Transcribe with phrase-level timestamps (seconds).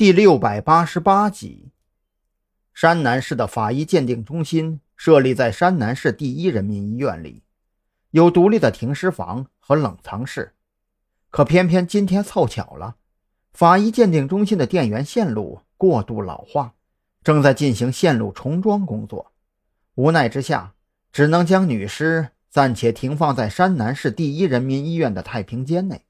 [0.00, 1.72] 第六百八十八集，
[2.72, 7.42] 山南市的法医鉴定中心设立在山南市第一人民医院里，
[8.12, 10.54] 有独立的停尸房和冷藏室。
[11.28, 12.96] 可偏偏今天凑巧了，
[13.52, 16.72] 法医鉴定中心的电源线路过度老化，
[17.22, 19.32] 正在进行线路重装工作。
[19.96, 20.72] 无奈之下，
[21.12, 26.06] 只能将女尸暂且停放在山南市第一人民医院的太平间内。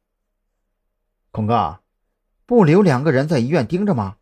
[1.33, 1.81] 孔哥。
[2.51, 4.17] 不留两个人在医院盯着吗？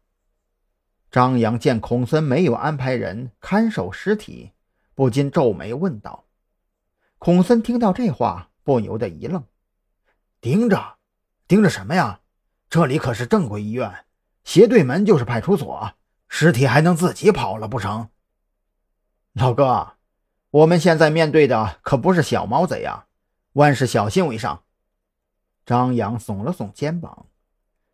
[1.11, 4.53] 张扬见孔森没有安排人看守尸体，
[4.95, 6.27] 不禁皱眉问道。
[7.17, 9.43] 孔森听到这话，不由得一愣
[10.43, 10.97] ：“盯着？
[11.47, 12.21] 盯着什么呀？
[12.69, 14.05] 这里可是正规医院，
[14.45, 15.95] 斜对门就是派出所，
[16.29, 18.11] 尸体还能自己跑了不成？”
[19.33, 19.95] 老哥，
[20.51, 23.07] 我们现在面对的可不是小毛贼呀，
[23.55, 24.65] 万事小心为上。
[25.65, 27.25] 张扬耸了耸肩膀。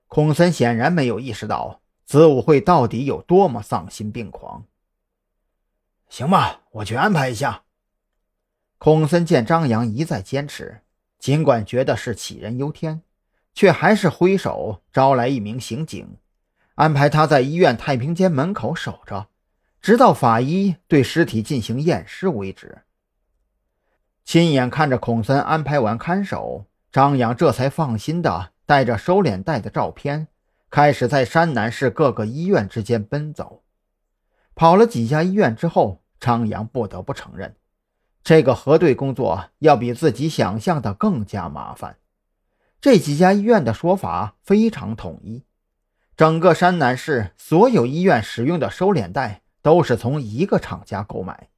[0.09, 4.65] 孔森显然没有意识到子午会到底有多么丧心病狂。
[6.09, 7.63] 行吧，我去安排一下。
[8.79, 10.83] 孔森见张扬一再坚持，
[11.19, 13.03] 尽管觉得是杞人忧天，
[13.55, 16.19] 却还是挥手招来一名刑警，
[16.75, 19.29] 安排他在医院太平间门口守着，
[19.81, 22.83] 直到法医对尸体进行验尸为止。
[24.25, 28.53] 亲眼看着孔森安排完看守，张扬这才放心的。
[28.67, 30.29] 带着收敛带的照片，
[30.71, 33.63] 开始在山南市各个医院之间奔走。
[34.55, 37.57] 跑了几家医院之后，张扬不得不承认，
[38.23, 41.99] 这个核对工作要比自己想象的更加麻烦。
[42.81, 45.45] 这几家医院的说法非常统一，
[46.17, 51.49] 整个山南市所有医院使用的收敛带都是从一个厂家购买，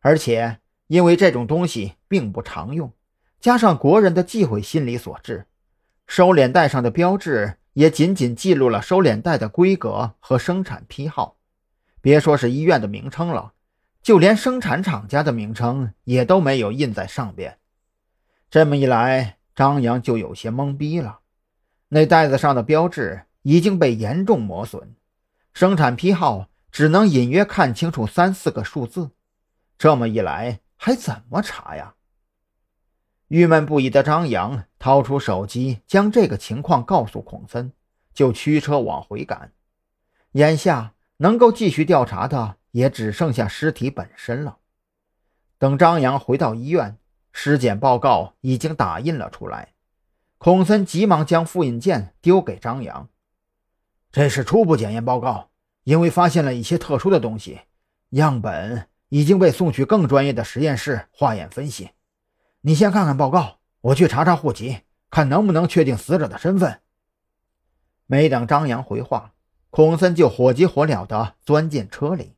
[0.00, 2.92] 而且因为这种东西并不常用，
[3.40, 5.46] 加上国人的忌讳心理所致。
[6.10, 11.36] 收敛带上的标志也仅仅记录了收敛带的规格和生产批号，
[12.00, 13.52] 别说是医院的名称了，
[14.02, 17.58] 就连生产厂家的名称也都没有印在上边。
[18.50, 21.20] 这么一来，张扬就有些懵逼了。
[21.90, 24.96] 那袋子上的标志已经被严重磨损，
[25.54, 29.12] 生产批号只能隐约看清楚三四个数字。
[29.78, 31.94] 这么一来，还怎么查呀？
[33.28, 37.70] 郁闷不已的张扬掏出手机，将这个情况告诉孔森，
[38.14, 39.52] 就驱车往回赶。
[40.32, 44.56] 眼下能够继续调查的也只剩下尸体本身了。
[45.58, 46.96] 等张扬回到医院，
[47.30, 49.74] 尸检报告已经打印了出来。
[50.38, 53.10] 孔森急忙将复印件丢给张扬
[54.10, 55.50] ：“这是初步检验报告，
[55.84, 57.60] 因为发现了一些特殊的东西，
[58.10, 61.90] 样本已经被送去更专业的实验室化验分析。”
[62.62, 64.80] 你先看看报告，我去查查户籍，
[65.10, 66.80] 看能不能确定死者的身份。
[68.06, 69.32] 没等张扬回话，
[69.70, 72.34] 孔森就火急火燎地钻进车里。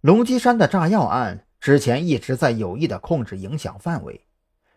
[0.00, 4.26] 龙基山的炸药案之前一直在有意地控制影响范围，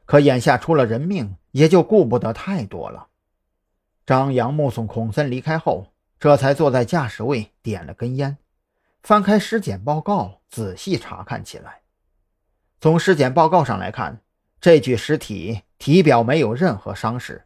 [0.06, 3.08] 可眼下出了人命，也就顾不得太多了。
[4.06, 8.38] 张扬目送孔森离开后，这才坐在驾驶位点了根烟，
[9.02, 11.82] 翻开尸检报告仔细查看起来。
[12.82, 14.22] 从尸检报告上来看，
[14.60, 17.46] 这具尸体体表没有任何伤势，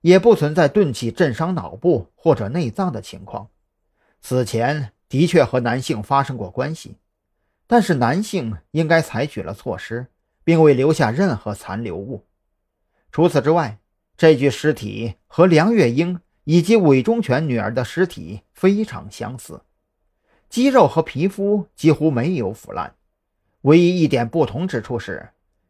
[0.00, 3.48] 也不存在钝器震伤脑部或者内脏的情况。
[4.22, 6.96] 死前的确和男性发生过关系，
[7.66, 10.06] 但是男性应该采取了措施，
[10.42, 12.24] 并未留下任何残留物。
[13.12, 13.78] 除此之外，
[14.16, 19.60] 这具尸体和梁月英以及韦忠全女儿的尸体非常相似，
[20.48, 22.94] 肌肉和皮肤几乎没有腐烂，
[23.60, 25.28] 唯一一点不同之处是。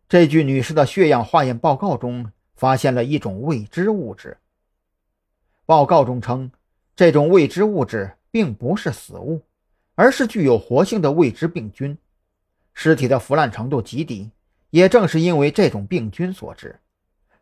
[0.09, 4.37] 这具女尸的血样化验报告中发现了一种未知物质。
[5.67, 6.51] 报告中称，
[6.95, 9.43] 这种未知物质并不是死物，
[9.95, 11.97] 而是具有活性的未知病菌。
[12.75, 14.31] 尸体的腐烂程度极低，
[14.71, 16.79] 也正是因为这种病菌所致。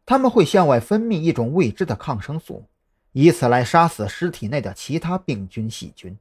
[0.07, 2.65] 它们会向外分泌一种未知的抗生素，
[3.13, 6.17] 以此来杀死尸体内的其他病菌细菌。